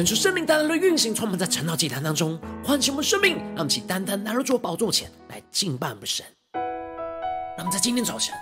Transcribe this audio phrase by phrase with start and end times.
[0.00, 6.24] 恳求圣灵单单的运行，充满在晨祷祭坛当中，唤醒我们生命，让我们起单单来到主宝座前来敬拜我们神。
[6.54, 8.34] 让我们在今天早晨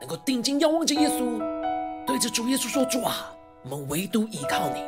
[0.00, 1.38] 能够定睛仰望着耶稣，
[2.06, 3.30] 对着主耶稣说：“主啊，
[3.64, 4.80] 我们唯独依靠你，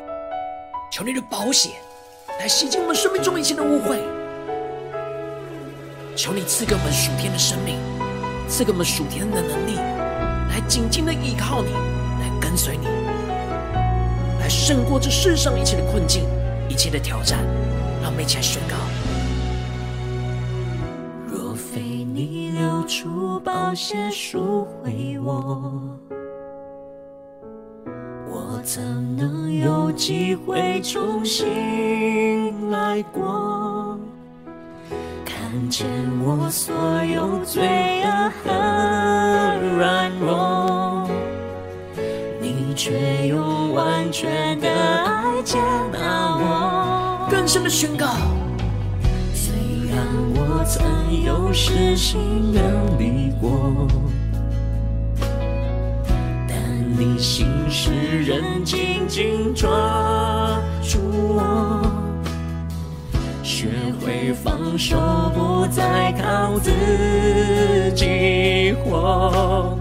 [0.91, 1.69] 求你的宝血
[2.39, 3.99] 来洗净我们生命中一切的污秽，
[6.15, 7.77] 求你赐给我们属天的生命，
[8.49, 9.75] 赐给我们属天的能力，
[10.49, 12.87] 来紧紧的依靠你，来跟随你。”
[14.51, 16.25] 胜过这世上一切的困境，
[16.67, 17.39] 一切的挑战，
[18.01, 18.75] 让我们一起来宣告：
[21.27, 25.81] 若非你流出宝血赎回我，
[28.29, 28.81] 我怎
[29.15, 33.97] 能有机会重新来过？
[35.25, 35.87] 看见
[36.23, 36.73] 我所
[37.03, 38.49] 有罪恶和
[39.77, 40.90] 软弱，
[42.83, 43.75] 却用。
[43.75, 45.59] 完全的爱接
[45.93, 48.07] 纳我，更深的宣告。
[49.35, 49.53] 虽
[49.87, 50.03] 然
[50.33, 50.83] 我曾
[51.23, 52.63] 有失心远
[52.97, 53.87] 离过，
[56.47, 56.57] 但
[56.97, 57.91] 你心使
[58.23, 59.69] 人紧紧抓
[60.81, 60.97] 住
[61.35, 61.85] 我，
[63.43, 63.67] 学
[64.03, 64.97] 会放手，
[65.35, 66.71] 不再靠自
[67.95, 69.77] 己活。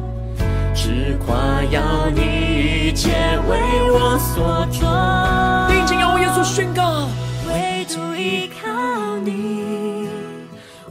[0.75, 1.81] 只夸耀
[2.15, 2.21] 你
[2.91, 3.09] 一切
[3.49, 3.57] 为
[3.93, 4.81] 我所做，
[5.73, 7.09] 定睛仰望耶稣宣告，
[7.47, 10.09] 唯独依靠你，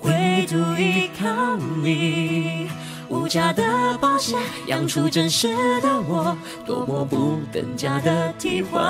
[0.04, 2.70] 唯独依靠你，
[3.10, 5.50] 无价的宝血养出真实
[5.82, 8.82] 的我，多么不等价的替换，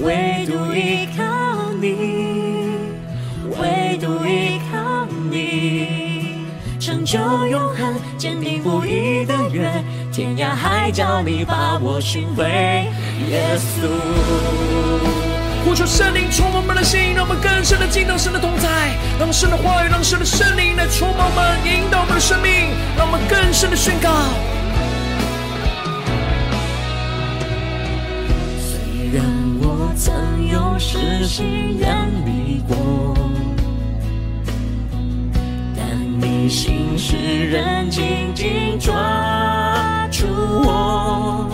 [0.00, 1.94] 唯独依靠你，
[3.60, 6.08] 唯独依靠你。
[6.80, 9.70] 成就永恒，坚定不移的约，
[10.18, 12.42] 天涯海角里把我寻回，
[13.30, 13.86] 耶稣。
[15.64, 22.50] 呼求圣灵充满我们的心，让我们更深的敬拜神的同在，让神的话语，让神的圣灵来充满我们，引导我们的生命，
[22.96, 24.10] 让我们更深的宣告。
[28.58, 29.24] 虽然
[29.60, 30.12] 我曾
[30.50, 33.14] 有失心远离过。
[35.76, 35.86] 但
[36.20, 38.96] 你心使人紧紧抓
[40.10, 40.26] 住
[40.64, 41.48] 我，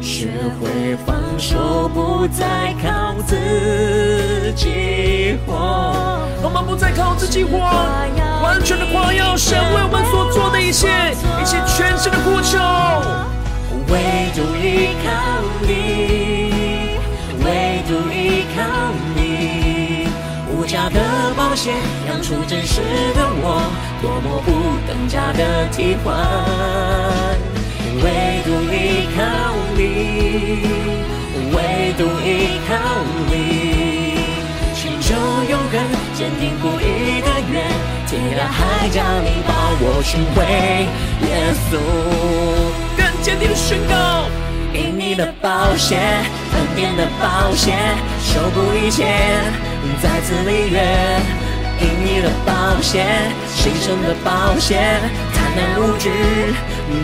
[0.00, 0.28] 学
[0.60, 3.36] 会放手，不再靠自
[4.56, 5.52] 己活。
[6.42, 7.58] 我们不再靠自己活，
[8.42, 10.88] 完全的夸耀神为我们所做的一切，
[11.40, 12.58] 一切全新的呼求。
[13.88, 15.10] 唯独依靠
[15.62, 16.96] 你，
[17.44, 18.62] 唯独依靠
[19.14, 20.08] 你，
[20.50, 20.98] 无价价的
[21.36, 21.72] 保险
[22.08, 22.80] 养出真实
[23.14, 23.62] 的我，
[24.04, 24.52] 多么不
[24.86, 26.14] 等价的替换。
[28.02, 28.04] 唯
[28.44, 29.24] 独依靠
[29.78, 29.80] 你，
[31.54, 32.76] 唯独依靠
[33.30, 33.32] 你，
[34.74, 35.14] 寻求
[35.48, 35.80] 永恒，
[36.14, 37.64] 坚定不移的愿，
[38.06, 40.44] 天涯海角你把我寻回，
[41.26, 41.72] 耶稣，
[42.94, 44.28] 更坚定的宣告。
[44.74, 47.72] 因你的宝血，恩典的宝血，
[48.20, 49.06] 修补一切，
[50.02, 51.43] 再次立约。
[51.80, 55.00] 因你的保险，新生的保险，
[55.34, 56.10] 坦然无惧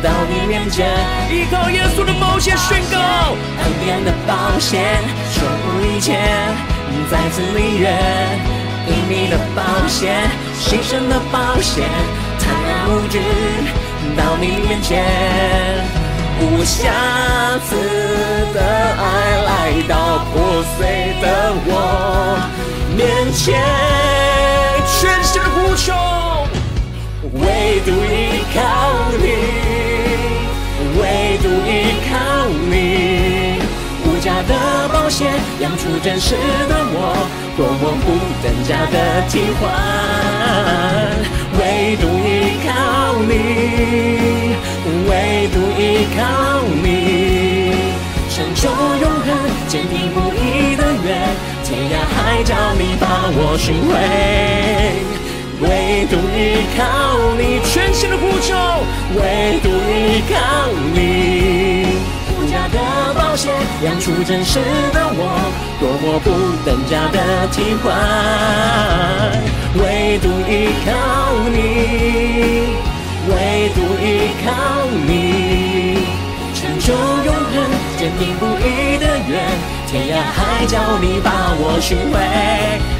[0.02, 0.86] 到你面前。
[1.30, 2.98] 依靠耶稣的宝血宣告，
[3.62, 5.00] 恩典的保险，
[5.32, 6.18] 守护一切，
[7.10, 7.90] 再次立约。
[8.86, 10.28] 因你的保险，
[10.58, 11.84] 新生的保险，
[12.38, 13.20] 坦然无惧
[14.16, 15.99] 到你面前。
[16.38, 16.90] 无瑕
[17.66, 17.76] 疵
[18.54, 19.02] 的爱
[19.46, 19.50] 来
[19.88, 19.94] 到
[20.32, 20.78] 破碎
[21.20, 21.24] 的
[21.66, 21.68] 我
[22.96, 23.60] 面前，
[24.86, 25.92] 全心的呼求，
[27.34, 28.58] 唯独依靠
[29.18, 29.24] 你，
[31.00, 31.02] 唯
[31.42, 31.68] 独依
[32.08, 32.10] 靠
[32.70, 32.72] 你，
[34.04, 34.52] 无价的
[34.92, 35.24] 宝血
[35.60, 36.34] 养出真实
[36.68, 36.96] 的我，
[37.56, 38.06] 多么不
[38.42, 38.94] 等价的
[39.28, 39.62] 替换，
[41.58, 41.60] 唯
[41.96, 42.28] 独依
[42.66, 42.68] 靠
[43.28, 44.49] 你。
[45.10, 46.20] 唯独依靠
[46.84, 46.86] 你，
[48.30, 49.28] 成就永恒，
[49.66, 51.18] 坚定不移的约，
[51.64, 53.04] 天涯海角你把
[53.34, 53.90] 我寻回。
[55.62, 56.80] 唯独依靠
[57.36, 58.54] 你，全心的呼求，
[59.16, 60.38] 唯独依靠
[60.94, 60.98] 你，
[62.30, 62.78] 无价的
[63.12, 63.52] 保险
[63.82, 64.60] 养出真实
[64.92, 65.20] 的我，
[65.80, 66.30] 多么不
[66.64, 67.18] 等价的
[67.50, 67.84] 替换。
[69.74, 70.88] 唯独依靠
[71.50, 72.89] 你。
[73.28, 74.04] 唯独依
[74.44, 74.48] 靠
[75.06, 75.08] 你，
[76.54, 77.54] 成就永恒，
[77.98, 79.32] 坚定不移的约，
[79.86, 81.28] 天涯海角你把
[81.58, 82.18] 我寻回，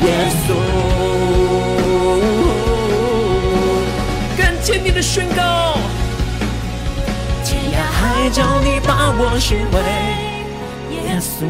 [0.07, 0.09] 耶
[0.45, 0.49] 稣，
[4.37, 5.79] 更坚定的宣告，
[7.45, 9.81] 天涯海角你把我寻回，
[10.95, 11.49] 耶稣，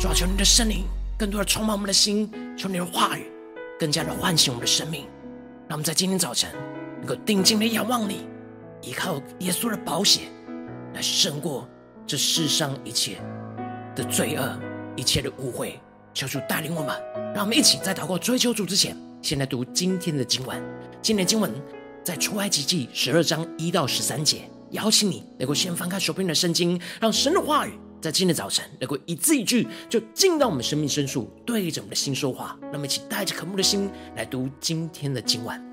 [0.00, 0.84] 主啊，求你的圣灵
[1.16, 3.30] 更多的充满我们的心，求你的话语
[3.78, 5.06] 更加的唤醒我们的生命。
[5.70, 6.50] 让我们在今天早晨
[6.98, 8.26] 能够定睛的仰望你，
[8.82, 10.22] 依靠耶稣的宝血
[10.94, 11.64] 来胜过
[12.04, 13.18] 这世上一切
[13.94, 14.60] 的罪恶、
[14.96, 15.78] 一切的误会。
[16.12, 17.00] 求主带领我们，
[17.32, 20.60] 让我们一起在祷告追求主之前，先来读今天的经文。
[21.00, 21.48] 今天的经文
[22.02, 24.50] 在出埃及记十二章一到十三节。
[24.72, 32.56] 邀请你能够先翻开手边的圣经，让神的话语在今天的早晨能够一字一句就进到我们生命深处，对着我们的心说话。
[32.62, 35.69] 让我们一起带着渴慕的心来读今天的经文。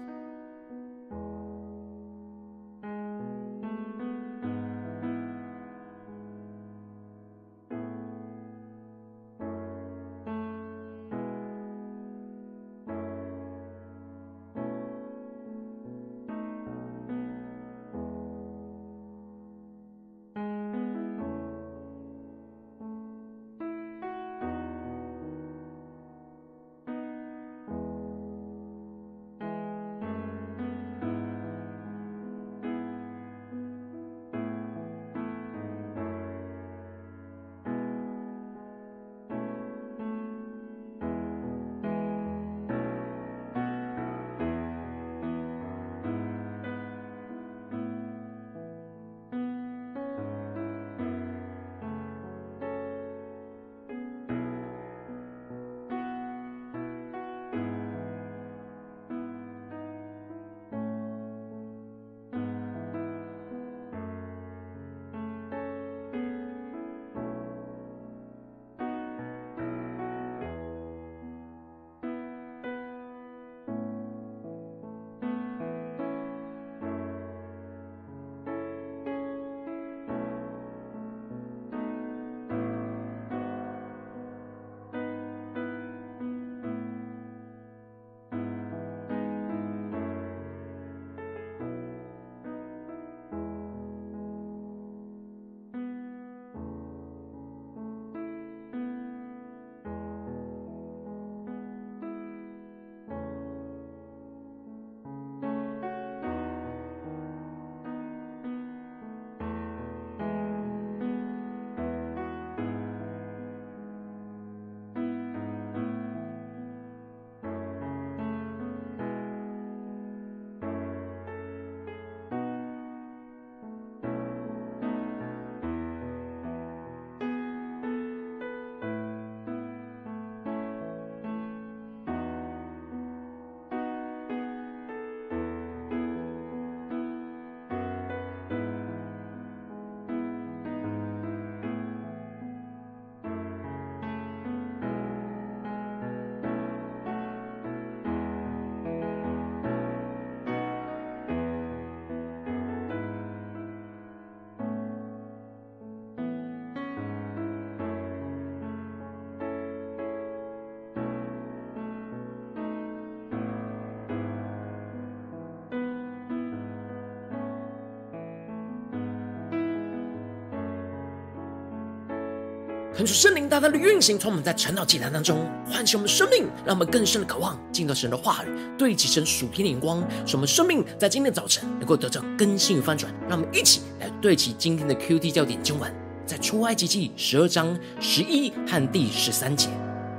[172.98, 183.14] 恳求圣灵大大的运行，从我们在晨祷祭坛当中唤醒我们生命，让我们更深的渴望进到神的话语，对齐神属天的眼光，使我们生命在今天早晨能够得到更新与翻转。
[183.30, 185.94] 让我们一起来对齐今天的 QT 焦点经文，
[186.26, 189.70] 在出埃及记十二章十一和第十三节：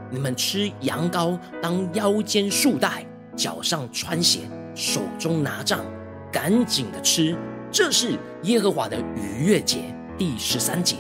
[0.09, 3.05] 你们吃羊羔，当腰间束带，
[3.35, 4.43] 脚上穿鞋，
[4.77, 5.85] 手中拿杖，
[6.33, 7.37] 赶紧的吃，
[7.73, 9.79] 这是耶和华的逾越节。
[10.17, 10.95] 第十三节，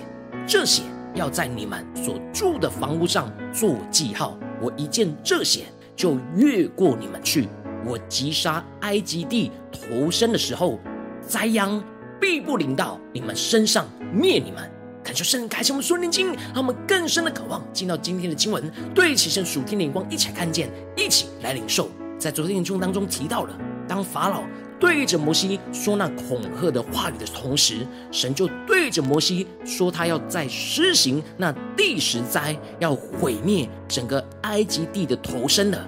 [0.44, 0.82] 这些
[1.14, 4.38] 要在你们所住的房屋上做记号。
[4.60, 7.48] 我一见这血，就越过你们去。
[7.86, 10.78] 我击杀埃及地头生的时候，
[11.20, 11.82] 灾殃
[12.20, 14.70] 必不临到你们身上，灭你们。
[15.04, 21.88] 恳求圣灵开启我们属灵经，让我们更深的渴望进到今天的经文，对齐神属天的眼光，一起来看见，一起来领受。
[22.18, 24.42] 在昨天的经文当中提到了，当法老。
[24.80, 35.86] 对着摩西说那恐吓的话语的同时，神就对着摩西说，他要在施行那第十灾，要毁灭整个埃及地的头生的。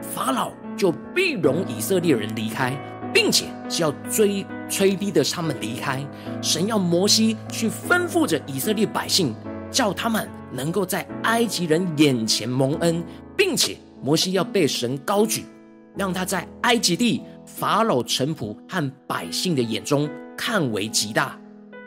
[0.00, 2.72] 法老就必容以色列人离开，
[3.12, 6.04] 并且是要追催逼的他们离开。
[6.40, 9.34] 神要摩西去吩咐着以色列百姓，
[9.68, 13.02] 叫他们能够在埃及人眼前蒙恩，
[13.36, 15.44] 并且摩西要被神高举，
[15.96, 17.22] 让他在埃及地。
[17.58, 21.36] 法老臣仆和百姓的眼中看为极大。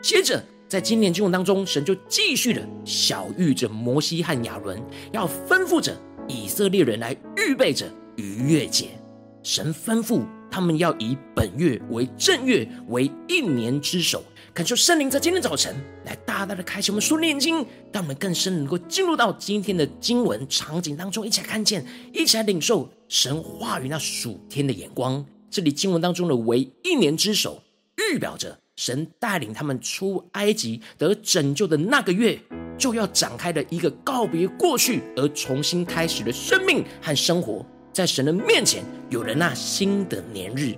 [0.02, 4.78] 接着，在今年经文当中，神就继续的晓谕着摩西和亚伦，
[5.12, 5.98] 要吩咐着
[6.28, 8.90] 以色列人来预备着逾越节。
[9.42, 14.22] 神吩咐他们要以本月为正月，为一年之首。
[14.52, 15.74] 恳求圣灵在今天早晨
[16.04, 25.24] 来大大的开启我们属灵眼睛，让我们更深能够进入到今天的经文场景当中，一起来看见，一起来领受神话语那属天的眼光。
[25.52, 27.62] 这里经文当中的为一年之首，
[28.10, 32.38] 预表着神带领他们出埃及得拯救的那个月，
[32.78, 40.74] 就要展开的一个告别过去而重新开始的生命和生活，在神的面前有了那新的年日。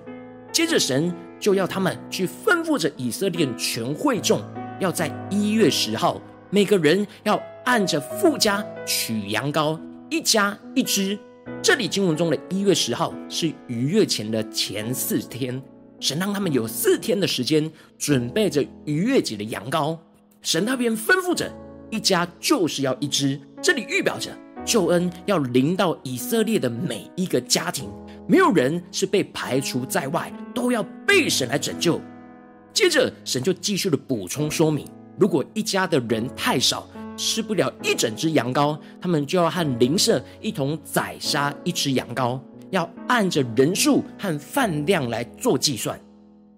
[0.50, 4.42] 接着神就要他们去吩咐着以色列全会众，
[4.80, 11.16] 要在一月十号，每个人要按着父家取羊羔，一家一只。
[11.62, 15.62] 这里经文中的一月十号是逾越前的前四天，
[16.00, 19.98] 神让他们有四天的时间准备着逾越节的羊羔。
[20.42, 21.50] 神那边吩咐着
[21.90, 24.30] 一家就是要一只，这里预表着
[24.64, 27.90] 救恩要临到以色列的每一个家庭，
[28.28, 32.00] 没有人是被排除在外，都要被神来拯救。
[32.72, 34.86] 接着神就继续的补充说明，
[35.18, 42.40] 如果一家的人太少，吃不了一整只羊羔，他们就要和邻舍一同宰杀一只羊羔，
[42.70, 45.98] 要按着人数和饭量来做计算，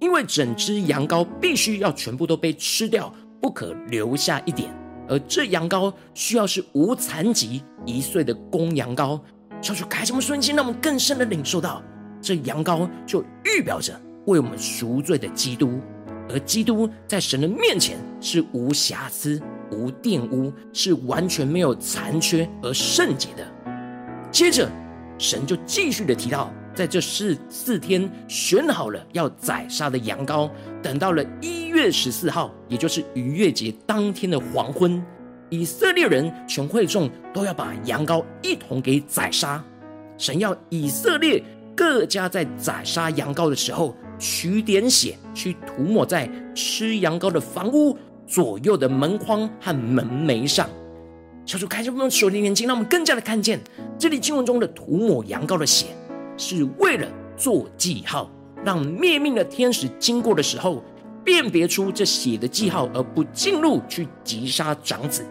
[0.01, 4.71] 因为整只羊羔必须要全部都被吃掉，不可留下一点。
[5.09, 9.21] 而这羊羔需要是无残疾、一岁的公羊羔。
[9.63, 11.83] 求主开什么瞬间，让我们更深的领受到，
[12.21, 15.81] 这羊羔就预表着为我们赎罪的基督，
[16.29, 19.41] 而基督在神的面前是无瑕疵。
[19.71, 23.47] 无玷污，是完全没有残缺而圣洁的。
[24.31, 24.69] 接着，
[25.19, 30.51] 神就继续的提到，在这四四天选好了要宰杀的羊羔，
[30.83, 35.03] 等到了一月十四号，也就是逾越节当天的黄昏，
[35.49, 39.65] 以色列人全会众都要把羊羔一同给宰杀。
[40.19, 41.43] 神要以色列
[41.75, 47.97] 各家在宰杀羊羔的时候，取点血去涂抹在吃羊羔的房屋。
[48.27, 50.69] 左右的门框和门楣上，
[51.45, 53.61] 小主开启我们属灵眼睛，让我们更加的看见
[53.99, 55.87] 这里经文中的涂抹羊羔的血，
[56.37, 58.31] 是为了做记号，
[58.65, 60.83] 让灭命的天使经过的时候，
[61.25, 65.25] 辨别出这血的记号，而不进入去击杀长子，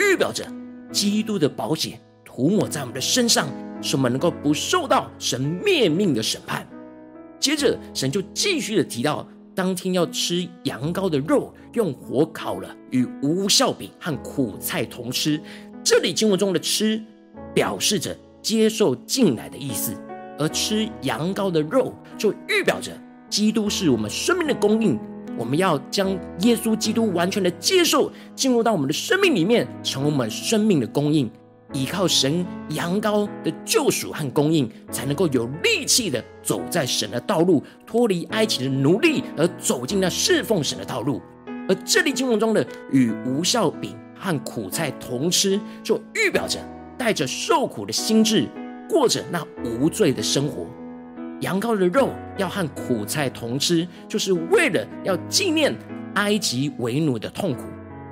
[0.00, 0.44] 预表着
[0.90, 3.46] 基督的宝血涂抹在我们的身上，
[3.80, 6.66] 使我们能够不受到神灭命的审判。
[7.38, 9.26] 接着，神就继续的提到。
[9.54, 15.40] 当天要吃羊羔的肉，用火烤了，与无酵饼和苦菜同吃。
[15.84, 17.02] 这里经文中的“吃”
[17.54, 19.94] 表示着接受进来的意思，
[20.38, 22.92] 而吃羊羔的肉就预表着
[23.28, 24.98] 基督是我们生命的供应。
[25.38, 31.30] 我们要将耶稣基督完全的接受，进入到我们的生命里面，成为我们生命的供应。
[31.72, 41.20] 依靠神羊羔的救赎和供应，才能够有力气的走在神的道路，脱离埃及的奴隶，而走进那侍奉神的道路。
[41.68, 46.58] 而这里经文中的与无效饼和苦菜同吃，就预表着
[46.98, 48.46] 带着受苦的心志，
[48.88, 50.66] 过着那无罪的生活。
[51.40, 55.74] 羊羔的肉要和苦菜同吃，就是为了要纪念
[56.14, 57.62] 埃及为奴的痛苦。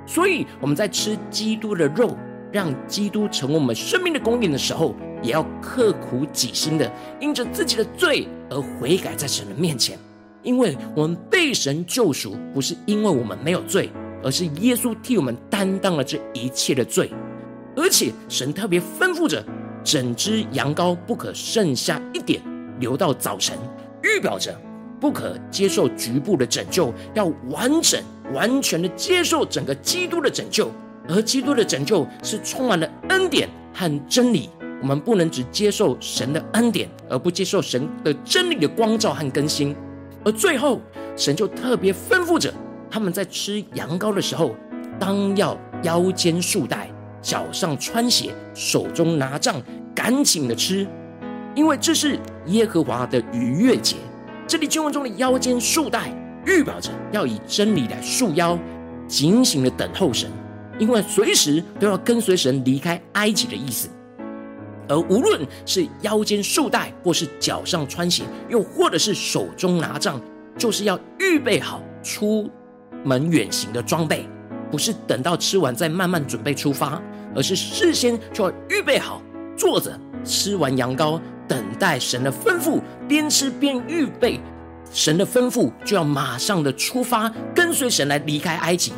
[0.05, 2.17] 所以我们在吃基督的肉，
[2.51, 9.97] 让基督成为我们生命的供应的时候，也要刻苦己心的，因着自己的罪而悔改在神的面前。
[10.43, 13.89] 因为我们被神救赎，不是因为我们没有罪，
[14.23, 17.11] 而是耶稣替我们担当了这一切的罪。
[17.75, 19.43] 而且神特别吩咐着，
[19.83, 22.41] 整只羊羔不可剩下一点，
[22.79, 23.57] 留到早晨，
[24.03, 24.53] 预表着
[24.99, 28.01] 不可接受局部的拯救，要完整。
[28.33, 30.71] 完全的接受整个基督的拯救，
[31.07, 34.49] 而基督的拯救是充满了恩典和真理。
[34.81, 39.75] 我们不能只接受神的恩典，而不接受神的真理的光照和更新。
[40.23, 40.81] 而最后，
[41.15, 42.51] 神就特别吩咐着
[42.89, 44.55] 他们在吃羊羔的时候，
[44.99, 46.89] 当要腰间束带，
[47.21, 49.61] 脚上穿鞋，手中拿杖，
[49.93, 50.87] 赶紧的吃，
[51.53, 52.17] 因为这是
[52.47, 53.97] 耶和华的逾越节。
[54.47, 56.11] 这里经文中的腰间束带。
[56.43, 58.57] 预表着要以真理来束腰，
[59.07, 60.27] 警醒的等候神，
[60.81, 63.87] 因为随时都要跟随神离开埃及的意思。
[64.89, 70.19] 而无论是腰间束带，或是脚上穿鞋，又或者是手中拿杖，
[70.57, 72.49] 就是要预备好出
[73.05, 74.27] 门远行的装备，
[74.71, 76.99] 不是等到吃完再慢慢准备出发，
[77.35, 79.21] 而是事先就要预备好，
[79.55, 84.39] 坐着吃完羊羔，等待神的吩咐，边吃边预备。
[84.91, 88.91] 神的吩咐就要马上的出发，跟随神来离开埃及，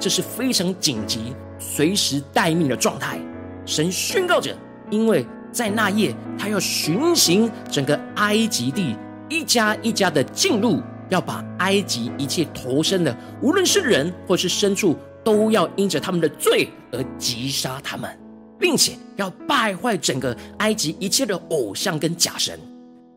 [0.00, 3.20] 这是非常紧急、随时待命的状态。
[3.66, 4.56] 神宣告着，
[4.90, 8.96] 因为在那夜，他要巡行整个埃及地，
[9.28, 18.18] 一家一家的进入，要把埃及一切投生的，无论是人或是牲畜，都要因着他们的罪而击杀他们，
[18.58, 22.58] 并且要败坏整个埃及一切的偶像跟假神。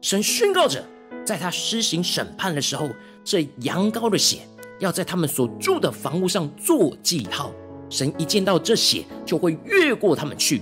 [0.02, 0.84] 神宣告着。
[1.26, 2.90] 在他施行审判的时候，
[3.24, 4.40] 这羊羔的血
[4.84, 7.52] 要在他们所住的房屋上做记号。
[7.90, 10.62] 神一见到这血，就会越过他们去。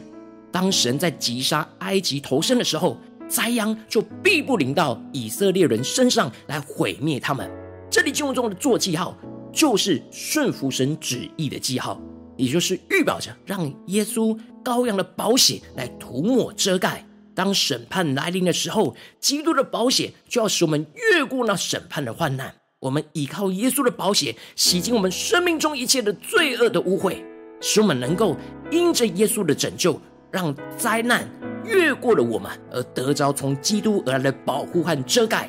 [0.51, 7.49] 当神在击杀埃及头生的时候，灾殃就必不临到以色列人身上来毁灭他们。
[7.89, 9.17] 这里经文中的做记号，
[9.51, 11.99] 就是顺服神旨意的记号，
[12.37, 17.05] 也就是预表着让耶稣羔羊的宝血来涂抹遮盖。
[17.33, 22.53] 当审判来临的时候，基督的宝血就要使我们越过那审判的患难。
[22.81, 27.15] 我们依靠耶稣的宝血，洗净我们生命中一切的罪恶的污秽，
[27.61, 28.35] 使我们能够
[28.71, 31.29] 因着耶稣的拯救，让灾难
[31.63, 35.47] 越过了我们，而得着从基督而来的保护和遮盖。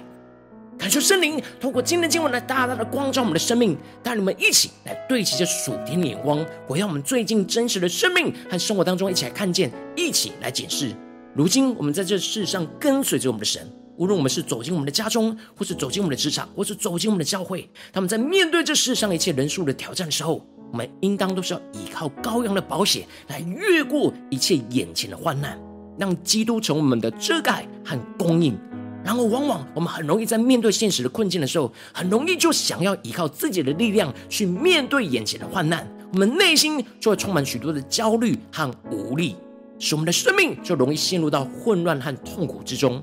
[0.78, 10.92] 感谢圣灵透过今天的经文来大大的光照我们的生命，带你们一起来对齐着属天的眼光，回到我们最近真实的生命和生活当中，一起来看见，一起来检视。
[11.34, 25.60] 如今，我们在这世上跟随着我们的神，无论我们是走进我们的家中，或是走进我们的职场，或是走进我们的教会，他们在面对这世上一切人数的挑战的时候，我们应当都是要依靠羔羊的保险来越过一切眼前的患难，
[25.98, 28.58] 让基督成为我们的遮盖和供应。
[29.04, 39.36] 然后，往往我们很容易在面对现实的困境的时候，很容易就想要依靠自己的力量去面对眼前的患难，我们内心就会充满许多的焦虑和无力。
[39.80, 43.02] 使我们的生命就容易陷入到混乱和痛苦之中。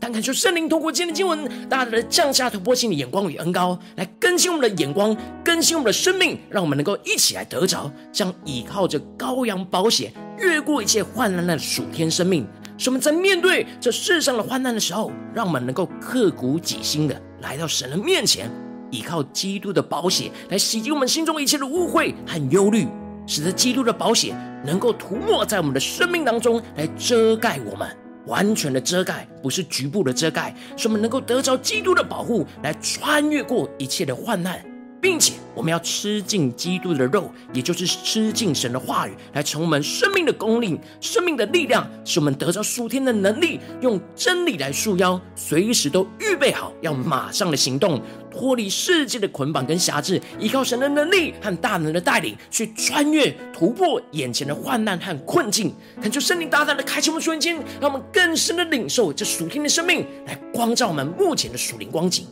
[0.00, 12.46] 但恳求圣灵通过今天的经文，大大的降下突破性的眼光与恩膏，来更新我们的眼光，更新我们的生命，让我们能够一起来得着，将依靠着羔羊宝血越过一切患难的属天生命。
[12.76, 18.48] 使我们在面对这世上的患难的时候，让我们能够刻苦己心的来到神的面前，
[18.92, 22.86] 依靠基督的宝血来洗净我们心中一切的污秽和忧虑。
[23.26, 24.34] 使得基督的宝血
[24.64, 27.86] 能够涂抹在我们的生命当中，来遮盖我们，
[28.28, 34.64] 完全的遮盖，不是局部的遮盖，使我们能够得着基督的保护，来穿越过一切的患难。
[35.00, 55.74] 并且我们要吃尽基督的肉，也就是吃尽神的话语，来成为我们生命的供应、生命的力量，使我们得着属天的能力，用真理来束腰，随时都预备好要马上的行动，脱离世界的捆绑跟辖制，依靠神的能力和大能的带领，去穿越突破眼前的患难和困境。
[56.00, 62.26] 恳求圣灵大大的开启我们瞬间，让我们更深的领受这属天的生命，来光照我们目前的属灵光景。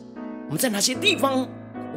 [0.45, 1.47] 我们在哪些地方？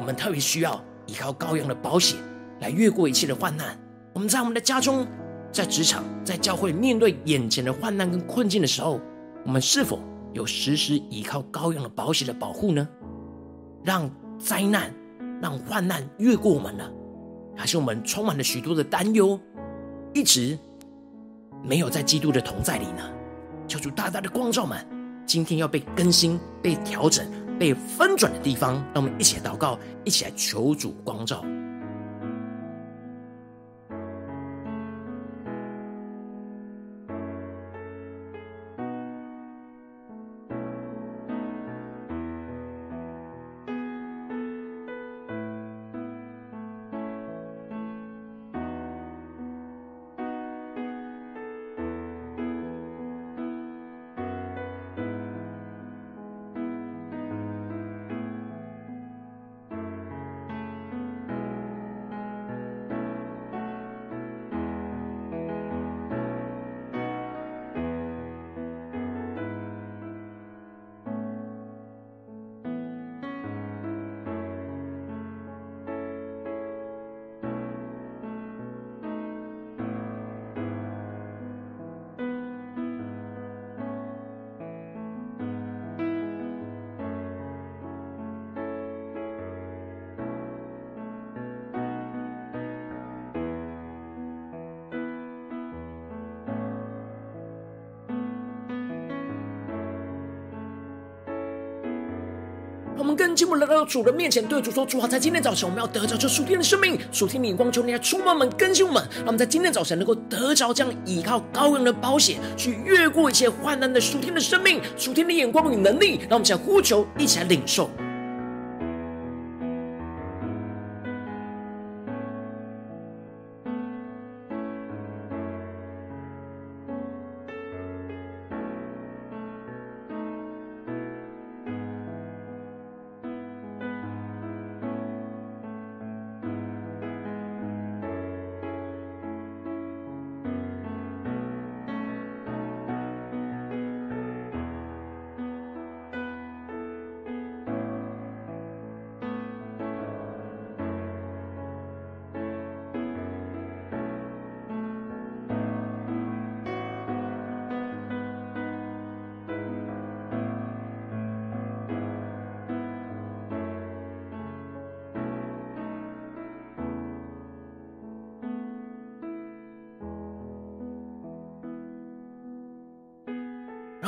[0.01, 2.19] 我们特别需要依靠羔羊的保险
[2.61, 3.79] 来越过一切的患难。
[4.15, 5.07] 我们在我们的家中、
[5.53, 8.99] 在职场、在教会，面对眼前的患难跟困境的时候，
[9.45, 10.01] 我们是否
[10.33, 12.89] 有时时依靠羔羊的保险的保护呢？
[13.85, 14.91] 让灾难、
[15.43, 16.91] 让患难越过我们呢？
[17.55, 19.39] 还是我们充满了许多的担忧，
[20.15, 20.59] 一直
[21.63, 23.03] 没有在基督的同在里呢？
[23.69, 24.83] 求主大大的光照们，
[25.27, 27.27] 今天要被更新、被调整。
[27.61, 31.45] 被翻转的地方，让我们一起来祷告，一起来求主光照。
[103.21, 116.19] 跟进一步来到主的面前，对主说：“主啊，在今天早晨，我们要得着这属天的生命，属天的眼光，求你来触摸我们，更新我们，让我们在今天早晨能够得着这样依靠羔羊的保险，去越过一切患难的属天的生命，属天的眼光与能力。
[116.31, 117.91] 让我们一起来呼求，一起来领受。”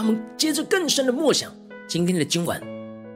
[0.03, 1.55] 我们接着更深的默想
[1.87, 2.61] 今天的今晚，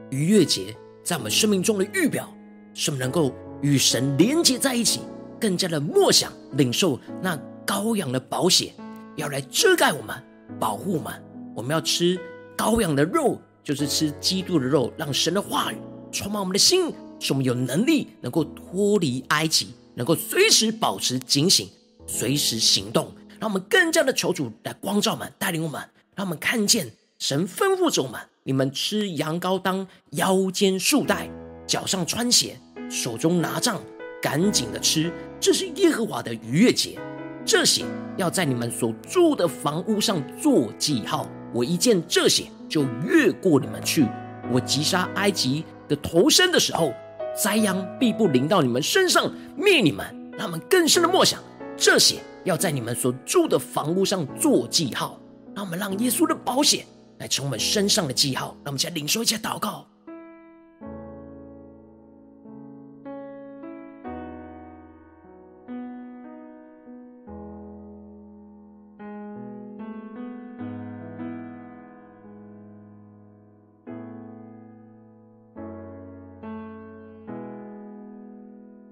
[0.09, 0.73] 逾越节
[1.03, 2.33] 在我们生命中的预表，
[2.73, 5.01] 使我们能够与神连接在一起，
[5.37, 8.71] 更加的默想领受那羔羊的宝血，
[9.17, 10.15] 要来遮盖我们、
[10.57, 11.13] 保护我们。
[11.53, 12.17] 我们要吃
[12.55, 15.77] 羔羊的肉，就是吃基督的肉，让神的话语
[16.09, 21.67] 充满我们的心，使我们有能力能够脱离埃及，能够随时保持警醒，
[22.05, 23.11] 随时行动。
[23.39, 25.81] 让我们更加的求主来光照我们，带领我们。
[26.17, 31.29] 让我们看见神吩咐着我们：你们吃羊羔，当腰间束带，
[31.67, 33.79] 脚上穿鞋，手中拿杖，
[34.19, 35.13] 赶紧的吃。
[35.39, 36.97] 这是耶和华的逾越节。
[37.45, 37.85] 这些
[38.17, 41.29] 要在你们所住的房屋上做记号。
[41.53, 44.07] 我一见这些，就越过你们去。
[44.51, 46.91] 我击杀埃及的头身的时候，
[47.35, 50.03] 灾殃必不临到你们身上，灭你们。
[50.35, 51.39] 他们更深的默想：
[51.77, 55.19] 这些要在你们所住的房屋上做记号。
[55.57, 56.85] 让我们让耶稣的保险
[57.17, 59.87] 来成我们身上的记号，让我们一起来领受，一下祷告。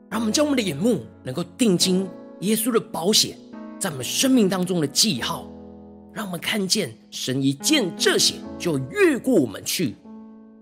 [0.10, 3.38] 让我们将我们的眼目能够定睛耶稣的保险
[3.78, 5.48] 在我们生命当中的记号。
[6.16, 9.96] 让我们看见神一见这些，就越过我们去，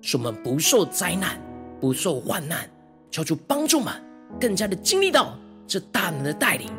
[0.02, 1.38] 使我们不受灾难，
[1.80, 2.68] 不受患难。
[3.12, 3.94] 求主帮助我们，
[4.42, 5.38] 更加的经历到
[5.68, 6.72] 这大能的带领，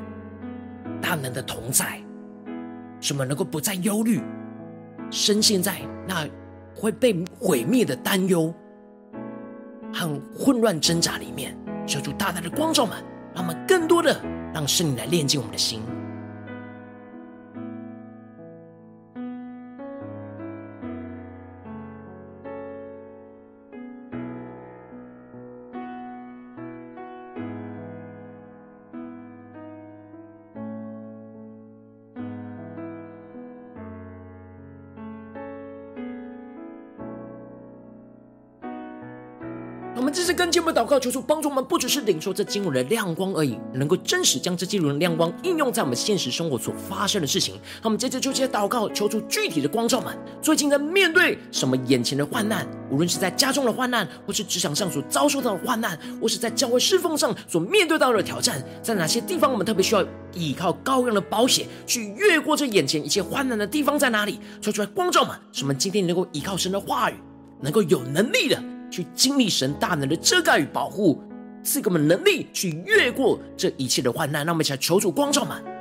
[1.01, 2.03] 大能的同在，
[3.01, 4.21] 使我们能够不再忧虑，
[5.09, 6.29] 深陷在那
[6.75, 8.53] 会被毁灭的担忧
[9.93, 11.57] 和混乱挣扎里面。
[11.87, 12.97] 求主大大的光照们，
[13.35, 14.21] 让我们更多的
[14.53, 15.81] 让圣灵来炼净我们的心。
[40.05, 47.55] 我们这次跟进我们祷告，求主帮助我们，不只是领受这经文的亮光而已，能够真实将这经文的亮光应用在我们现实生活所发生的事情。
[47.81, 63.57] 那我们接着就接着祷告，求出具体的光照们，最近在面对什么眼前的患难，无论是在家中的患难，或是职场上所遭受到的患难，或是在教会侍奉上所面对到的挑战，在哪些地方我们特别需要依靠羔羊的宝血去越过这眼前一切患难。
[63.57, 64.39] 的地方在哪里？
[64.61, 67.15] 说出来光照们，使我们今天能够依靠神的话语，
[67.63, 68.63] 能够有能力的。
[68.95, 71.21] 去经历神大能的遮盖与保护，
[71.65, 74.47] 赐给我们能力去越过这一切的患难。
[74.47, 75.74] 让我们一起来求主光照们。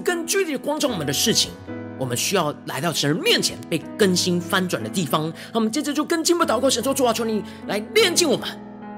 [0.00, 1.50] 更具体的光照我们的事情，
[1.98, 5.32] 我们需要来到神面前被更新翻转的地方。
[5.52, 8.48] 那我们接着就更进一步祷告，神说：主啊，求你来炼净我们，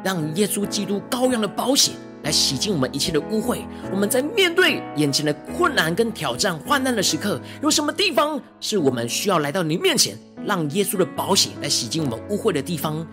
[0.04, 3.60] 让耶稣基督羔羊的宝血来洗净我们一切的污秽。
[3.90, 13.06] 我们在面对眼前的困难跟挑战、患难的时刻，有什么地方是我们需要来到你面前，让耶稣的宝血来洗净我们污秽的地方？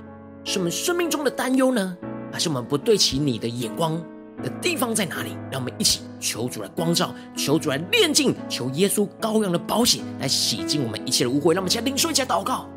[0.44, 1.98] 是我们生命中的担忧呢？
[2.32, 4.02] 还是我们不对齐你的眼光
[4.44, 5.38] 的地方在哪里？
[5.52, 11.54] 让我们一起求主来光照，求主来炼净，求耶稣羔羊的宝血来洗净我们一切的污秽。
[11.54, 12.68] 让我们一起来领受，一下祷告。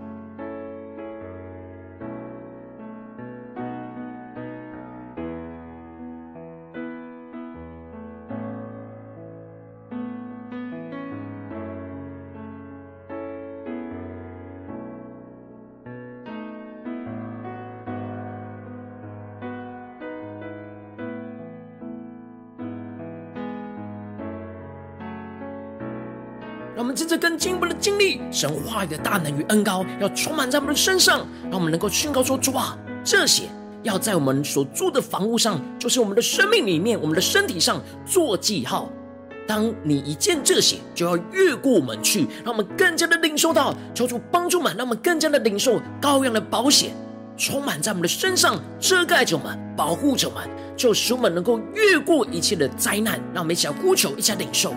[27.21, 33.45] 更进一步的经历神话语的大能与恩膏，要充满在我们的身上，让我们能够宣告说：主啊，这些
[33.83, 38.89] 要在我们所住的房屋上，就是我们的生命里面，我们的身体上做记号。
[39.47, 46.93] 当你一见这些，就要越过我们去，让我们更加的领受到，求主帮助们，让我们更加的领受羔羊的保险，
[47.37, 53.21] 充满在我们的身上，遮盖着我们，保护着我们，就使我们能够越过一切的灾难。
[53.35, 54.73] 让我们一起来呼求，一起来领受。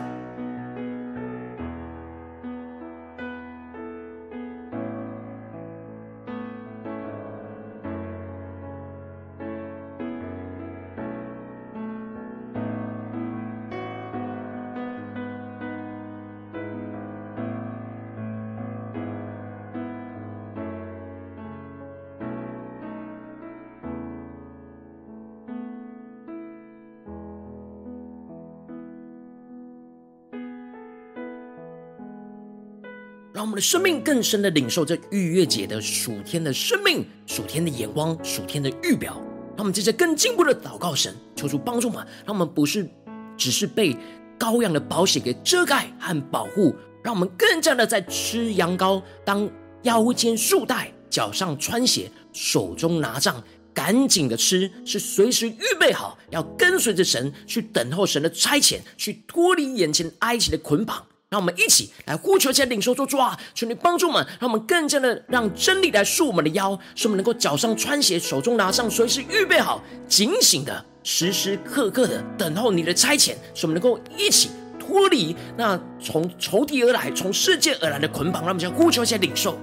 [33.44, 39.22] 让我们的生命更深的领受这逾越节的属天的生命、属天的眼光、属天的预表。
[39.58, 42.90] 让我们接着更进一步的祷告神，求主帮助我们，让我们不是
[43.36, 43.98] 只是被
[44.40, 49.50] 羔羊的宝血给遮盖和保护，让我们更加的在吃羊羔，当
[49.82, 61.06] 腰间束带、脚上穿鞋、手中拿杖，赶紧的吃，是随时预备好要跟随着神去等候神的差遣，去脱离眼前埃及的捆绑。
[61.34, 63.36] 让我们一起来呼求，一下领受，做主啊！
[63.56, 78.44] 求你帮助我们，让我们更加的让真理来束我们的腰，使我们能够脚上穿鞋，手中拿上，随时预备好，警醒的，时时刻刻的等候你的差遣，使我们能够一起脱离那从仇敌而来、从世界而来的捆绑。
[78.44, 79.58] 让我们将呼求，一下领受。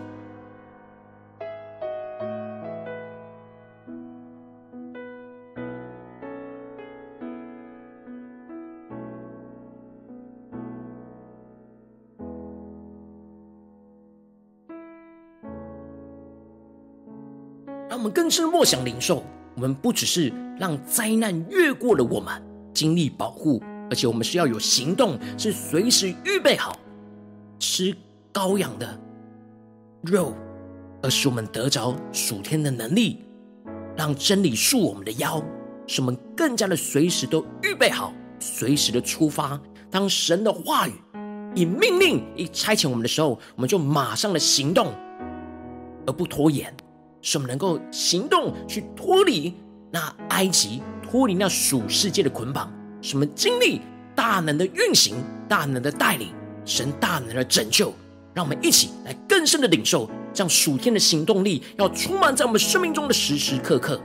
[17.91, 19.25] 让我们更深默想灵受，
[19.57, 22.41] 我们不只是让灾难越过了我们，
[22.73, 26.79] 经历保护，而且我们是要有行动，是随时预备好
[27.59, 27.93] 吃
[28.33, 28.97] 羔羊的
[30.03, 30.33] 肉，
[31.03, 33.25] 而使我们得着属天的能力，
[33.97, 35.43] 让真理束我们的腰，
[35.89, 39.61] 使我们更加的随时都预备好，随时的出发。
[39.91, 40.93] 当神的话语
[41.57, 44.95] 以命令一差遣我们的时候，我们就马上的行动，
[46.07, 46.73] 而不拖延。
[47.23, 49.55] 使我们能够行动去脱离
[49.91, 53.81] 那埃及，脱离那属世界的捆绑，什么经历
[54.15, 55.17] 大能的运行、
[55.49, 56.29] 大能的带领、
[56.65, 57.93] 神大能的拯救。
[58.33, 64.01] 让我们一起来更深的领受，这样属天的行动力要充满在我们生命中的时时刻刻。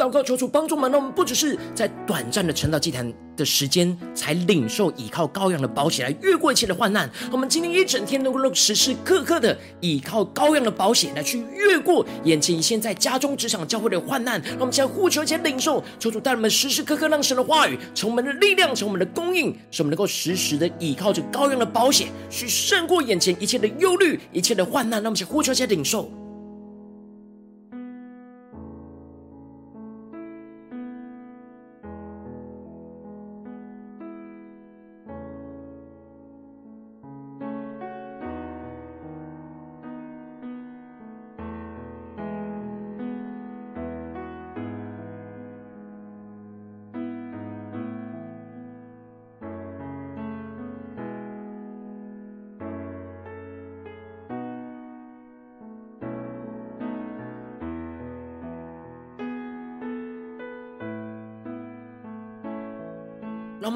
[0.00, 7.10] 祷告，求主帮助我们，让我们不只是在短暂的晨祷祭坛的时间，才领受倚靠羔羊的保险来越过一切的患难。
[7.30, 14.40] 我们今天一整天能够时时刻刻的倚靠羔羊的保险来去越过眼前现在家中职场教会的患难。
[14.40, 25.02] 让我们将呼求且领受，求主带我们时时刻刻让神的话语成我们的力量，成我们的供应，使我们能够时时的倚靠着羔羊的保险，去胜过眼前一切的忧虑、一切的患难。
[25.02, 26.10] 让我们将呼求且领受。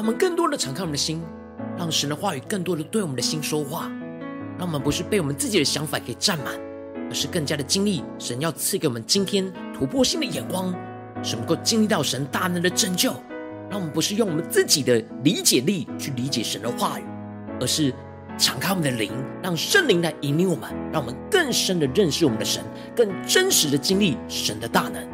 [0.00, 1.20] 让我们更多的敞开我们的心，
[1.76, 3.82] 让神的话语更多的对我们的心说话，
[4.56, 6.58] 让我们不是被我们自己的想法给占满，
[7.10, 10.74] 而是更加的经历神要赐给我们今天突破性的眼光，
[11.22, 13.12] 使能够经历到神大能的拯救。
[13.68, 17.04] 让我们不是用我们自己的理解力去理解神的话语，
[17.60, 17.92] 而是
[18.38, 22.64] 敞开我们的灵，让圣灵来引领我们，让我们更深的认识我们的神，
[22.96, 25.06] 更真实的经历神的大能。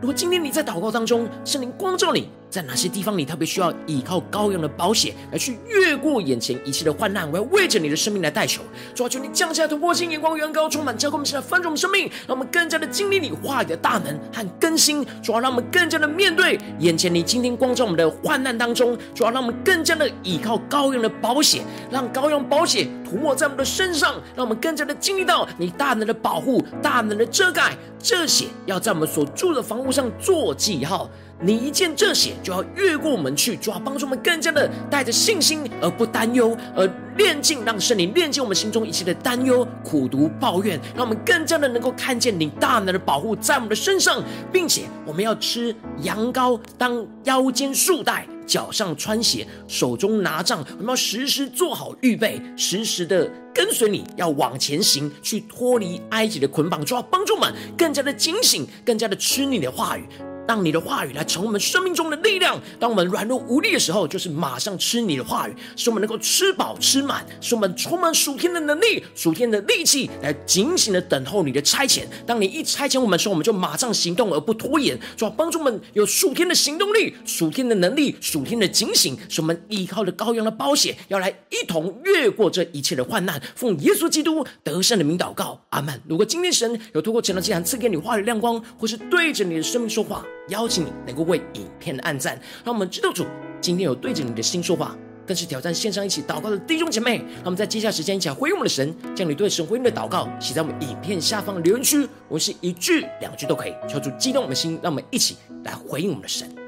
[0.00, 2.28] 如果今天你在祷告当中，圣灵光照你。
[2.54, 7.28] 在哪些地方你特别需要依靠羔羊的宝血来去越过眼前一切的患难？
[7.32, 8.62] 我要为着你的生命来代求，
[8.94, 15.04] 主啊，求你降下突破性眼光，远高充满，教灌我们现在翻转我们生命，让我们更加的经历你话语的大能和更新。
[15.20, 27.76] 主啊，让我们更加的面对眼前你今天光照我们的患难当中，主啊，让我们更加的依靠羔羊的宝血，让羔羊宝血涂抹在我们的身上，让我们更加的经历到你大能的保护、大能的遮盖。
[27.98, 31.10] 这些要在我们所住的房屋上做记号。
[31.40, 60.04] 你一见这血，就要越过我们去，就要帮助我们更加的带着信心，而不担忧，而炼净，让圣灵炼净我们心中一切的担忧、苦毒、抱怨，让我们更加的能够看见你大能的保护在我们的身上，并且我们要吃羊羔，当腰间束带，脚上穿鞋，手中拿杖，我们要时时做好预备，时时的跟随你，要往前行，去脱离埃及的捆绑，就要帮助我们更加的警醒，更加的吃你的话语。
[60.46, 72.02] 当你的话语来成我们生命中的力量，当我们软弱无力的时候，就是马上吃你的话语，使我们能够吃饱吃满，使我们充满属天的能力、属天的力气，来警醒的等候你的差遣。
[72.26, 83.40] 当你一差遣我们的时候，我们就马上行动而不拖延，主要帮助我们有属天的行动力、属天的能力、属天的警醒，使我们依靠着羔羊的宝血，要来一同越过这一切的患难。
[83.54, 86.00] 奉耶稣基督得胜的名祷告，阿门。
[86.06, 90.24] 如果今天神有透过晨祷祭坛赐给你话语亮光，或是对着你的生命说话。
[90.48, 93.24] 邀请你能够为影片按赞，让我们知道主
[93.60, 97.18] 今天有对着你的心说话，更是挑战线上一起祷告的弟兄姐妹。
[97.36, 106.63] 让我们在接下来时间一起来回应我们的神，将你对神回应的祷告写在我们影片下方留言区，我们是一句两句都可以，求主激动我们的心，让我们一起来回应我们的神。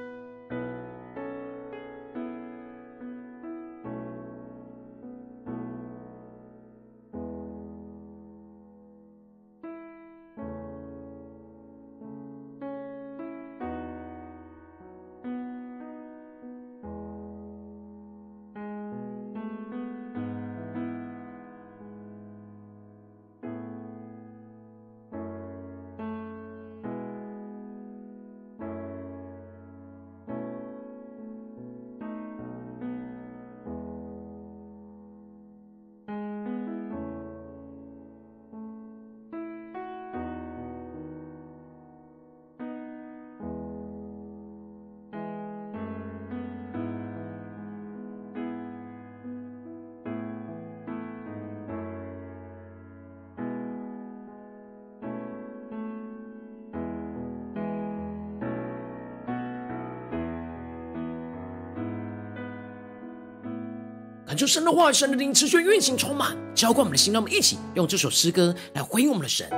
[64.37, 67.11] 感受神的话语，神的灵持续运行充满，浇灌我们的心。
[67.11, 69.49] 让我们一起用这首诗歌来回应我们的神，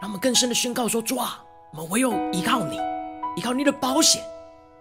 [0.00, 2.78] 让我们更深的宣告说：主啊，我们唯有依靠你，
[3.34, 4.22] 依靠你的保险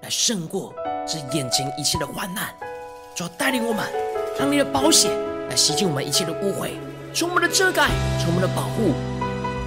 [0.03, 0.71] 来胜过
[1.07, 2.53] 这眼前一切的患难。
[3.15, 3.83] 主啊，带领我们，
[4.37, 5.09] 让你的保险
[5.49, 6.69] 来洗净我们一切的污秽，
[7.15, 7.87] 成我们的遮盖，
[8.19, 8.93] 成我们的保护。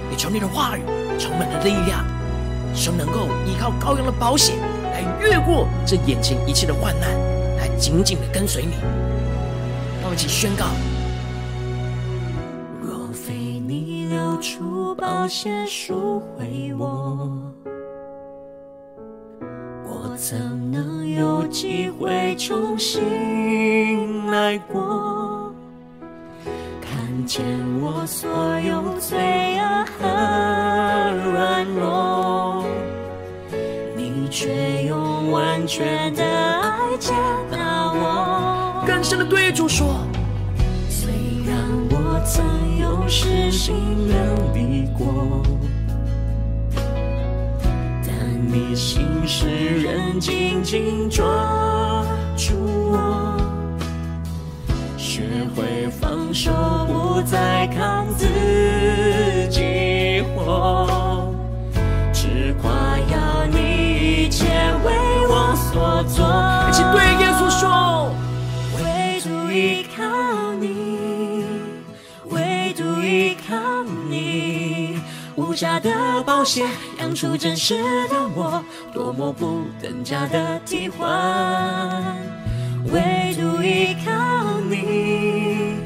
[0.09, 0.81] 也求你的话语，
[1.19, 2.05] 成我们的力量，
[2.73, 7.24] 使我们能够依靠羔羊的保险来越过这眼前一切的患难。
[7.77, 8.71] 紧紧的跟随你，
[10.01, 10.65] 让我们一起宣告：
[12.81, 17.29] 若非你流出宝血赎回我，
[19.83, 20.37] 我怎
[20.71, 25.53] 能有机会重新来过？
[26.81, 27.43] 看见
[27.81, 28.29] 我所
[28.61, 32.65] 有罪恶和软弱。
[33.95, 36.23] 你却用完全的
[39.17, 39.95] 的对主说：
[40.89, 41.09] 虽
[41.47, 41.57] 然
[41.89, 42.43] 我曾
[42.79, 43.75] 有失心
[44.07, 44.15] 远
[44.53, 45.41] 离过，
[48.05, 48.13] 但
[48.47, 51.25] 你心事仍紧紧抓
[52.35, 52.53] 住
[52.91, 53.37] 我。
[54.97, 55.21] 学
[55.55, 56.51] 会放手，
[56.87, 58.27] 不再看自
[59.49, 61.33] 己活，
[62.11, 64.45] 只夸耀你一切
[64.83, 64.93] 为
[65.29, 66.64] 我所做。
[75.55, 76.67] 无价的保险
[76.99, 78.61] 养出真实的我，
[78.93, 81.07] 多么不等价的替换。
[82.91, 85.77] 唯独依靠你，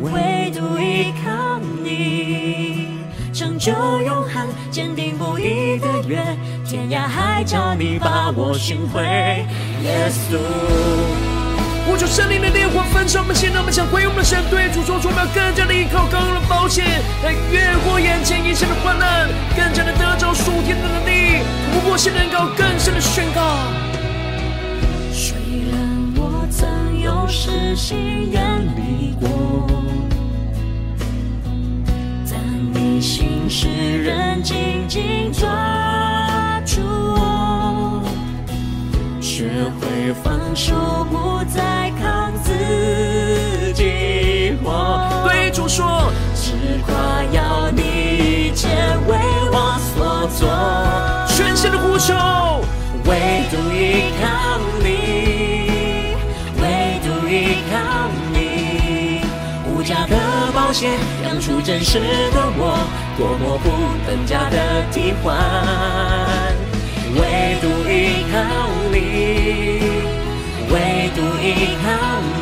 [0.00, 2.88] 唯独依靠你，
[3.34, 3.70] 成就
[4.06, 6.24] 永恒，坚定不移的约，
[6.64, 9.02] 天涯海角你把我寻回，
[9.82, 11.29] 耶稣。
[12.00, 16.82] 呼求圣灵的烈火焚烧我们心，让我们想回应我们的神，对主说出，我们要更加的依靠高的保险，
[17.22, 21.44] 来越过眼前一切的患难，更加的得着属天的能力，
[21.74, 23.42] 突破性能高更深的宣告。
[27.32, 28.42] 失心远
[28.74, 29.70] 离过，
[32.28, 32.34] 但
[32.74, 33.68] 你心事
[34.02, 35.46] 仍紧紧抓
[36.66, 37.29] 住我，
[39.40, 39.48] 学
[39.80, 40.74] 会放手，
[41.10, 45.24] 不再看自己活。
[45.24, 46.52] 对主说，只
[46.86, 48.68] 夸耀你一切
[49.08, 49.16] 为
[49.50, 50.46] 我所做，
[51.34, 52.12] 全心的呼求，
[53.06, 56.16] 唯独依靠你。
[56.60, 57.74] 唯独依靠
[58.34, 59.22] 你，
[59.72, 60.90] 无价的保险
[61.24, 61.98] 养出真实
[62.34, 62.76] 的我，
[63.16, 63.70] 多么不
[64.06, 65.34] 等价的替换。
[67.12, 67.59] 唯独
[67.90, 68.38] 依靠
[68.92, 68.96] 你，
[70.70, 71.90] 唯独依靠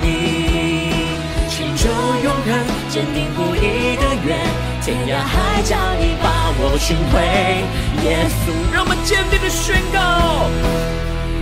[0.03, 0.93] 你，
[1.49, 1.89] 成就
[2.23, 2.49] 永恒，
[2.91, 4.37] 坚定不移的约，
[4.83, 7.15] 天涯海角你把我寻回。
[8.05, 9.97] 耶稣，让我们坚定的宣告。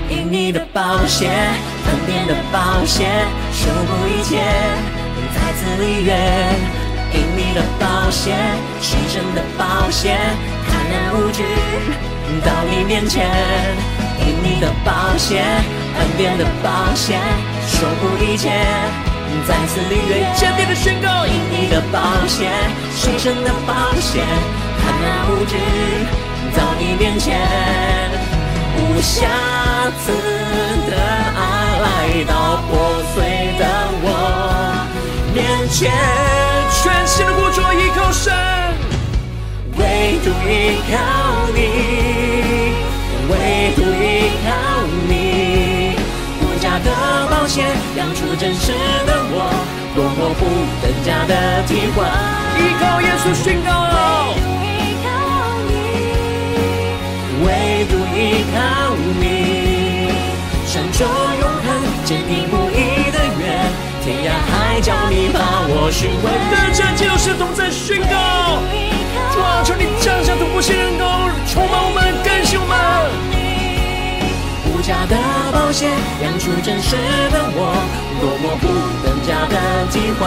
[0.09, 3.05] 因你的宝血，恩典的宝血，
[3.53, 4.39] 修补一切，
[5.35, 6.15] 再次立约。
[7.13, 8.33] 因你的宝血，
[8.81, 10.17] 牺牲的宝血，
[10.69, 11.43] 坦然无惧
[12.45, 13.96] 到你面前。
[14.61, 15.43] 的宝血，
[15.99, 17.19] 恩典的宝血，
[17.67, 18.51] 守护一切，
[19.47, 20.27] 再次立约。
[20.35, 22.49] 坚定的宣告，因你的宝血，
[22.95, 24.25] 牺牲的宝血，
[24.83, 25.57] 坦然无惧
[26.57, 27.39] 到你面前。
[28.79, 29.27] 无瑕
[30.05, 30.13] 疵
[30.91, 30.93] 的
[31.35, 31.41] 爱
[31.81, 33.17] 来到破碎
[33.59, 33.65] 的
[34.03, 34.07] 我
[35.35, 35.93] 面前，
[36.71, 38.33] 全心的呼求依靠神，
[39.77, 40.95] 唯独依靠
[41.55, 42.36] 你，
[43.29, 44.49] 唯独依靠
[45.09, 45.97] 你，
[46.41, 46.91] 无价的
[47.29, 47.65] 宝血
[47.97, 48.73] 养出真实
[49.05, 49.35] 的我，
[49.95, 50.47] 多么不
[50.81, 52.07] 等价的替换，
[52.57, 53.69] 依靠耶稣宣告。
[57.45, 58.57] 唯独依靠
[59.21, 60.13] 你，
[60.73, 61.67] 成就永恒，
[62.05, 63.43] 坚定不移的约，
[64.05, 66.25] 天涯海角你把我寻回。
[66.51, 68.63] 更加就是同在宣告，
[69.41, 69.63] 哇！
[69.65, 71.05] 求你降下突破性能够
[71.47, 72.76] 充满我们，更新我们。
[74.87, 75.17] 无价的
[75.51, 75.91] 保险
[76.23, 76.95] 养出真实
[77.33, 77.75] 的我，
[78.21, 78.69] 多么不
[79.03, 79.57] 等价的
[79.91, 80.23] 替换。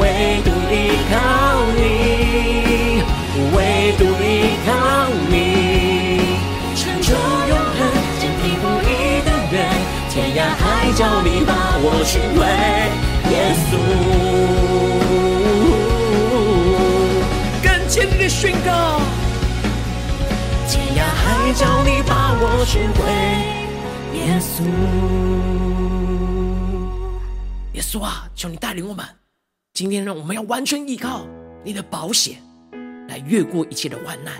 [0.00, 1.14] 唯独依靠
[1.76, 3.04] 你，
[3.54, 4.72] 唯独依靠
[5.28, 5.36] 你，
[6.74, 7.78] 成就永恒，
[8.18, 9.54] 坚定不移的愿，
[10.08, 12.40] 天涯海角你把我寻回，
[13.28, 13.32] 耶
[13.68, 13.70] 稣。
[17.62, 18.98] 更坚定的宣告，
[20.66, 22.01] 天涯海角你把
[22.44, 23.06] 我寻回，
[24.18, 24.64] 耶稣。
[27.74, 29.06] 耶稣啊，求你带领我们。
[29.74, 31.24] 今天呢，我们要完全依靠
[31.62, 32.42] 你的保险
[33.08, 34.34] 来越过一切的患难，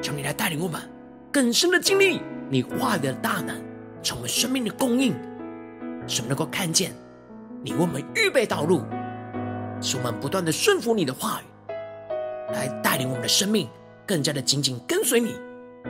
[0.00, 0.80] 求你来带领我们
[1.30, 3.54] 更深的经历你话语的大能，
[4.02, 5.12] 成为生命的供应，
[6.06, 6.90] 使我们能够看见
[7.62, 8.80] 你为我们预备道路，
[9.82, 11.44] 使我们不断的顺服你的话语，
[12.54, 13.68] 来带领我们的生命
[14.06, 15.36] 更加的紧紧跟随你，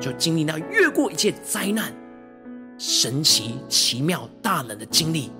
[0.00, 1.92] 就经历那越过一切灾难、
[2.78, 5.30] 神奇奇妙大能的经历。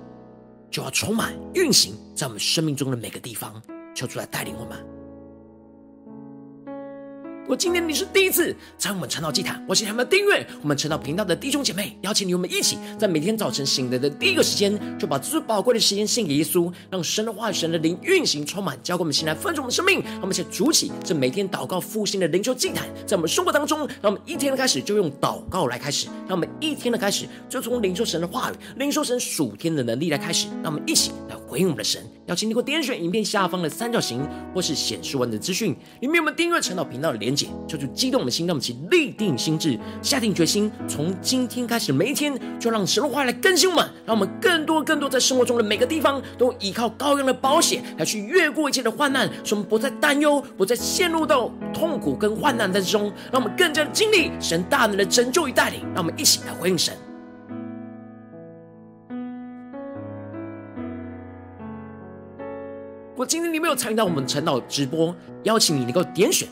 [0.69, 3.61] 就要充满运行在我们生命中的每个地方，
[3.95, 4.96] 求主来带领我们。
[7.47, 20.03] 如果今天你是第一次在我们晨祷祭坛，我请你们订阅我们晨祷频道的弟兄姐妹，邀请你们一起在每天早晨醒来的第一个时间，就把最宝贵的时间献给耶稣，让神的话语、神的灵运行充满，交给我们，现在分盛我们的生命。
[20.03, 30.49] 让我们一起筑起这每天祷告复兴的灵修祭坛，在我们生活当中，让我们一天的开始就用祷告来开始，让我们一天的开始就从领受神的话语、领受神属天的能力来开始。
[30.61, 32.05] 让我们一起来回应我们的神。
[32.27, 35.71] 邀请你给我点选影片下方的三角形，或是显示文的资讯，
[36.01, 56.93] 里面有我们订阅陈导频道的连结，求主激动的心，让我们一起立定心智，下定决心，从今天开始每一天，就让神的话来更新我们，让我们更多更多在生活中的每个地方，都依靠羔羊的保险来去越过一切的患难，使我们不再担忧，不再陷入到痛苦跟患难当中，让我们更加的经历神大能的拯救与带领，让我们一起来回应神。
[63.17, 66.47] 果今天你没有参与到我们晨祷直播，邀请你能够点选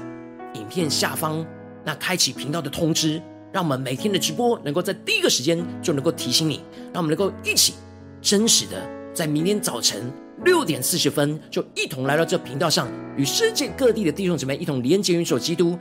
[0.55, 1.45] 影片下方
[1.83, 3.21] 那开启频道的通知，
[3.53, 7.75] 让我们每天的直播能够在第一个时间就能够提醒你，让我们能够一起
[8.19, 8.81] 真实的
[9.13, 10.11] 在明天早晨
[10.43, 15.77] 六点四十分就一同来到这频道上，与世界各地的弟兄姊妹一同连接、运手基督，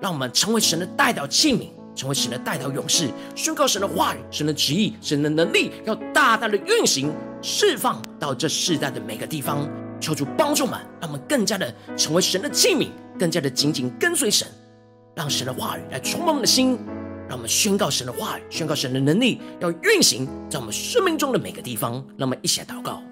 [0.00, 9.64] 让我们成为神的代祷器皿，成为神的代祷勇士，宣告神的话语、神的旨意、神的能力，要大大的运行释放到这世代的每个地方。
[10.00, 12.88] 求主帮助我们，让我们更加的成为神的器皿，
[13.18, 14.46] 更加的紧紧跟随神，
[15.14, 16.78] 让神的话语来充满我们的心，
[17.28, 21.94] 让我们宣告神的话语，宣告神的能力要运行在我们生命中的每个地方。
[22.16, 23.02] 让我们一起来祷告。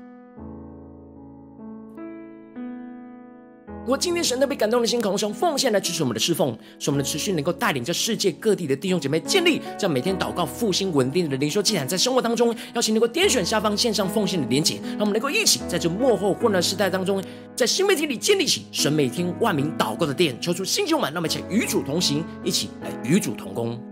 [3.82, 17.20] 如果今天神特别感动的心，渴望奉献来支持我们的侍奉，使我们的持续能够带领着世界各地的弟兄姐妹建立这样每天祷告复兴稳定的灵修祭坛，在生活当中，邀请能够点选下方线上奉献的连结，让我们能够一起在这幕后混乱时代当中，
[17.56, 23.91] 在新媒体里建立起神每天万名祷告的殿，求出新旧满，让我们一起与主同行，一起来与主同工。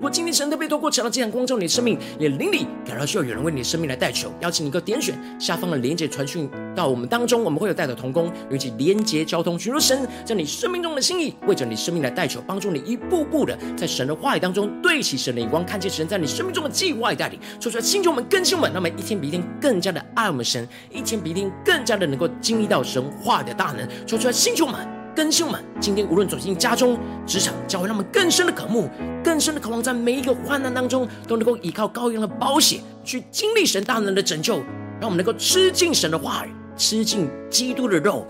[0.00, 24.99] 如果今天神特别透过这样的这样光照你的生命，你的灵里感到需要有人为你的生命来代求，邀请你一个点选下方的连结传讯到我们当中，我们会有代祷同工，有一起连接交通，寻求神在你生命中的心意，为着你生命来代求，帮助你一步步的在神的话语当中对齐神的眼光，看见神在你生命中的计划与带领，说出来星球们更新们，那么一天比一天更加的爱我们神，一天比一天更加的能够经历到神话的大能，说出来星球们。
[25.20, 28.88] 更新我们，今天无论走进家中、职场，教会让我们更深的渴慕、
[29.22, 34.56] 更深的渴望，在每一个患难当中，都能够依靠羔羊的宝血去经历神大能的拯救，
[34.98, 38.26] 让我们能够吃尽神的话语，吃尽基督的肉，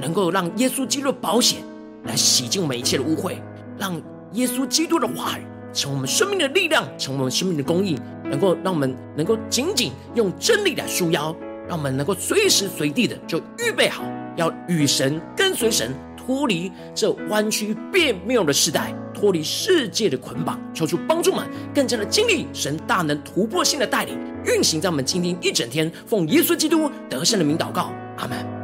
[0.00, 1.56] 能够让耶稣基督的宝血
[2.04, 3.34] 来洗净我们一切的污秽，
[3.76, 4.00] 让
[4.34, 5.42] 耶稣基督的话语
[5.72, 11.34] 成我们生命的力量，成我们生命的供应，能够让我们能够紧紧用真理来束腰，
[11.66, 14.04] 让我们能够随时随地的就预备好。
[14.34, 15.94] 要与神跟随神，
[16.24, 21.44] 脱离这弯曲变妙的时代，脱离世界的捆绑，求主帮助们
[21.74, 25.90] 更加的经历神大能突破性的带领，运行在我们今天一整天。
[26.06, 28.61] 奉耶稣基督得胜的名祷告，阿门。